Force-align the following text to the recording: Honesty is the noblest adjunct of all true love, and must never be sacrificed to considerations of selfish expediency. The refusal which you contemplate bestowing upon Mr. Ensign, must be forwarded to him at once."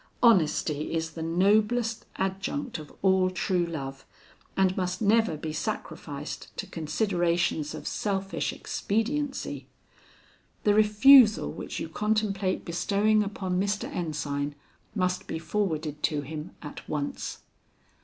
Honesty 0.23 0.95
is 0.95 1.11
the 1.11 1.21
noblest 1.21 2.07
adjunct 2.15 2.79
of 2.79 2.91
all 3.03 3.29
true 3.29 3.67
love, 3.67 4.03
and 4.57 4.75
must 4.75 4.99
never 4.99 5.37
be 5.37 5.53
sacrificed 5.53 6.47
to 6.57 6.65
considerations 6.65 7.75
of 7.75 7.85
selfish 7.87 8.51
expediency. 8.51 9.67
The 10.63 10.73
refusal 10.73 11.51
which 11.51 11.79
you 11.79 11.87
contemplate 11.87 12.65
bestowing 12.65 13.21
upon 13.21 13.59
Mr. 13.61 13.83
Ensign, 13.95 14.55
must 14.95 15.27
be 15.27 15.37
forwarded 15.37 16.01
to 16.01 16.21
him 16.21 16.55
at 16.63 16.89
once." 16.89 17.43